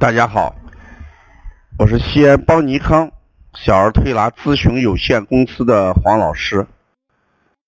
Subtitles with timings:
[0.00, 0.54] 大家好，
[1.76, 3.10] 我是西安邦尼康
[3.54, 6.68] 小儿推拿咨询有限公司的黄老师。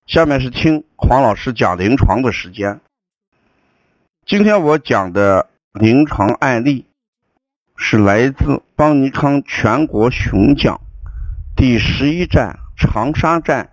[0.05, 2.79] 下面是听黄老师讲临床的时间。
[4.25, 6.85] 今天我讲的临床案例
[7.75, 10.79] 是来自邦尼康全国巡讲
[11.53, 13.69] 第十一站长沙站，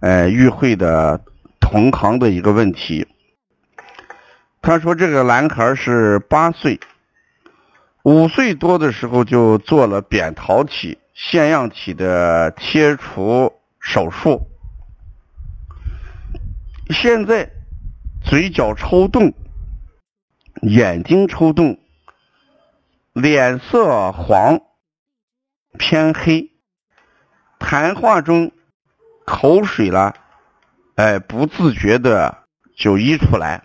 [0.00, 1.20] 呃，与会的
[1.60, 3.06] 同行的一个问题。
[4.60, 6.80] 他说这个男孩是八岁。
[8.04, 13.50] 五岁多的时候就做了扁桃体、腺样体的切除
[13.80, 14.46] 手术，
[16.90, 17.50] 现在
[18.22, 19.32] 嘴角抽动，
[20.60, 21.78] 眼睛抽动，
[23.14, 24.60] 脸色黄，
[25.78, 26.50] 偏黑，
[27.58, 28.52] 谈话中
[29.24, 30.14] 口水了，
[30.96, 32.44] 哎，不自觉的
[32.76, 33.64] 就溢出来。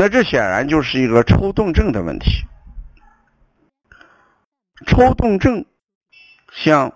[0.00, 2.44] 那这显然就是一个抽动症的问题。
[4.86, 5.66] 抽动症
[6.52, 6.94] 像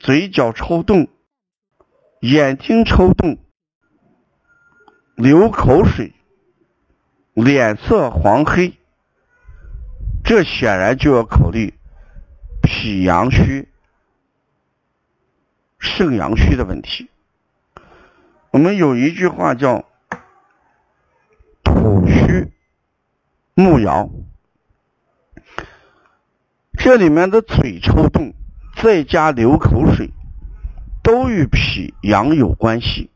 [0.00, 1.06] 嘴角抽动、
[2.22, 3.38] 眼睛抽动、
[5.14, 6.12] 流口水、
[7.34, 8.72] 脸色黄黑，
[10.24, 11.72] 这显然就要考虑
[12.64, 13.68] 脾阳虚、
[15.78, 17.08] 肾阳虚的问题。
[18.50, 19.88] 我们有一句话叫。
[23.60, 24.08] 木阳，
[26.78, 28.32] 这里面的嘴抽动，
[28.76, 30.10] 再加流口水，
[31.02, 33.10] 都与脾阳有关系。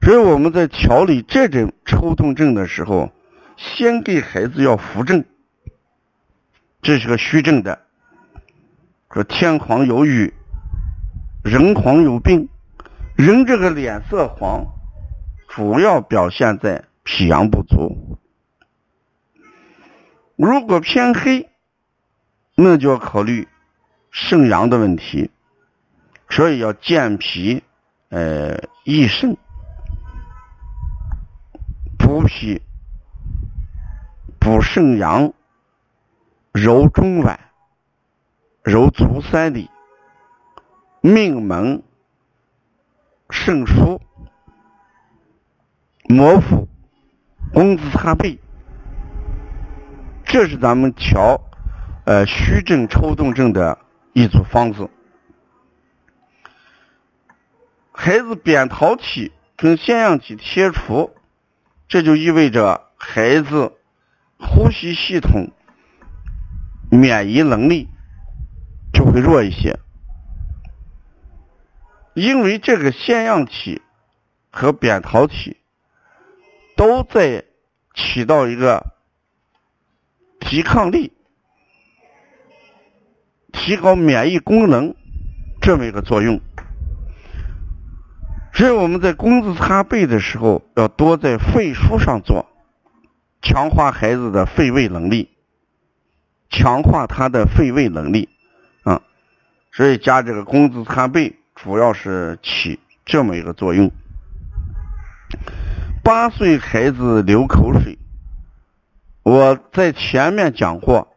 [0.00, 3.12] 所以我们在调理这种抽动症的时候，
[3.58, 5.22] 先给孩子要扶正，
[6.80, 7.82] 这是个虚症的。
[9.12, 10.32] 说天黄有雨，
[11.44, 12.48] 人黄有病，
[13.14, 14.66] 人这个脸色黄。
[15.48, 18.18] 主要表现在脾阳不足，
[20.36, 21.50] 如果偏黑，
[22.54, 23.48] 那就要考虑
[24.12, 25.28] 肾阳的问题，
[26.28, 27.64] 所以要健脾，
[28.10, 29.36] 呃，益肾，
[31.98, 32.62] 补脾，
[34.38, 35.32] 补肾阳，
[36.52, 37.36] 揉中脘，
[38.62, 39.68] 揉足三里，
[41.00, 41.82] 命门，
[43.30, 44.00] 肾腧。
[46.08, 46.66] 摩腹、
[47.60, 48.38] 工字擦背，
[50.24, 51.38] 这是咱们调
[52.06, 53.78] 呃虚症、抽动症的
[54.14, 54.88] 一组方子。
[57.92, 61.14] 孩子扁桃体跟腺样体切除，
[61.86, 63.70] 这就意味着孩子
[64.38, 65.50] 呼吸系统、
[66.90, 67.90] 免疫能力
[68.90, 69.78] 就会弱一些，
[72.14, 73.82] 因为这个腺样体
[74.50, 75.58] 和扁桃体。
[76.76, 77.44] 都在
[77.94, 78.92] 起到一个
[80.38, 81.12] 抵抗力、
[83.52, 84.94] 提高免疫功能
[85.60, 86.40] 这么一个作用。
[88.52, 92.46] 所以我们在工字擦背的时候，要多在肺腧上做，
[93.40, 95.30] 强化孩子的肺胃能力，
[96.50, 98.28] 强化他的肺胃能力
[98.82, 99.02] 啊。
[99.72, 103.90] 所以加这个工字擦背，主要是起这么一个作用。
[106.02, 107.98] 八岁孩子流口水，
[109.22, 111.14] 我在前面讲过，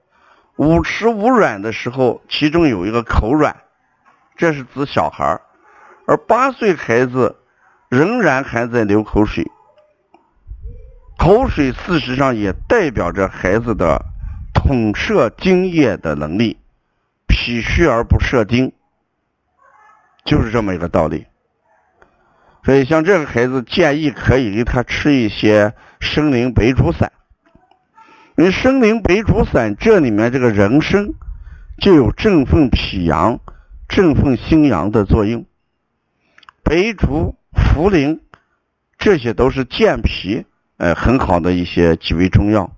[0.57, 3.55] 五迟五软的时候，其中有一个口软，
[4.35, 5.39] 这是指小孩
[6.05, 7.37] 而八岁孩子
[7.89, 9.49] 仍然还在流口水，
[11.17, 14.03] 口水事实上也代表着孩子的
[14.53, 16.57] 统摄精液的能力，
[17.25, 18.73] 脾虚而不摄精，
[20.25, 21.25] 就是这么一个道理。
[22.65, 27.11] 所以，像这个孩子，建议可以给他吃一些生灵白术散。
[28.37, 31.09] 因为生灵白术散这里面这个人参
[31.77, 33.37] 就有振奋脾阳、
[33.89, 35.45] 振奋心阳的作用。
[36.63, 38.19] 白术、茯苓，
[38.97, 40.45] 这些都是健脾，
[40.77, 42.71] 呃，很好的一些几味中药。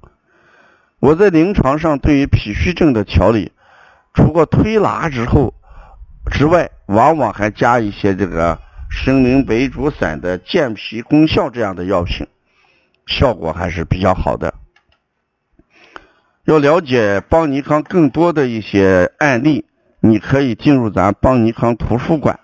[1.00, 3.52] 我在临床上对于脾虚症的调理，
[4.16, 5.54] 除过推拿之后
[6.31, 8.60] 之外，往往还加一些这个。
[8.90, 12.28] 生灵白术散的健脾功效，这样的药品
[13.06, 14.54] 效果还是比较好的。
[16.46, 19.66] 要了解邦尼康更多的一些案例，
[20.00, 22.40] 你可以进入咱邦尼康图书馆，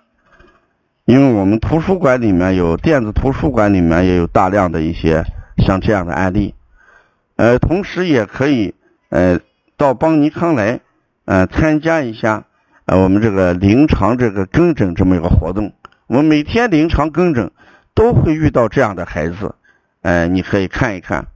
[1.04, 5.24] 因为我们图书馆里面有电子图书馆里面也有大量的一些
[5.58, 6.54] 像这样的案例。
[7.36, 8.74] 呃，同时也可以
[9.08, 9.40] 呃
[9.76, 10.80] 到邦尼康来
[11.24, 12.44] 呃参加一下
[12.84, 15.72] 呃我们这个临床这个跟诊这么一个活动。
[16.12, 17.50] 我们每天临床跟诊，
[17.94, 19.54] 都会遇到这样的孩子，
[20.02, 21.26] 哎，你可以看一看，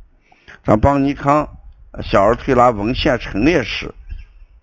[0.62, 1.49] 咱邦尼康
[2.02, 3.94] 小儿推拿文献陈列室，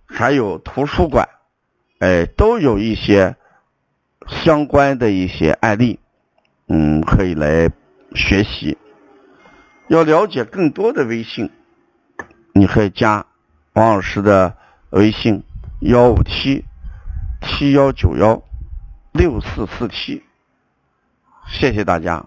[0.06, 1.28] 还有图书馆，
[1.98, 3.36] 哎，都有一些
[4.28, 6.00] 相关的一些案例，
[6.68, 7.68] 嗯，可以来
[8.14, 8.78] 学习。
[9.88, 11.50] 要了解更多的微信，
[12.54, 13.26] 你可以加
[13.74, 14.56] 王老师的
[14.92, 15.44] 微信
[15.80, 16.64] 幺五七
[17.42, 18.40] 七幺九幺
[19.14, 20.24] 六四四七，
[21.48, 22.26] 谢谢大家。